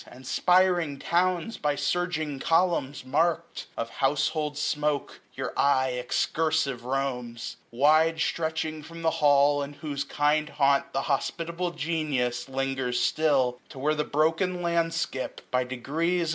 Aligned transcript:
And 0.07 0.25
spiry 0.25 0.97
towns 0.97 1.57
by 1.57 1.75
surging 1.75 2.39
columns 2.39 3.05
mark'd 3.05 3.65
Of 3.77 3.91
household 3.91 4.57
smoak, 4.57 5.19
your 5.35 5.53
eye 5.55 5.89
excursive 5.89 6.83
roams: 6.85 7.57
Wide 7.69 8.19
stretching 8.19 8.81
from 8.81 9.03
the 9.03 9.11
Hall, 9.21 9.61
in 9.61 9.73
whose 9.73 10.03
kind 10.03 10.49
haunt 10.49 10.91
The 10.93 11.01
hospitable 11.03 11.69
Genius 11.69 12.49
lingers 12.49 12.99
still, 12.99 13.59
955 13.71 13.71
To 13.73 13.77
where 13.77 13.93
the 13.93 14.03
broken 14.03 14.63
landskip, 14.63 15.41
by 15.51 15.63
degrees. 15.63 16.29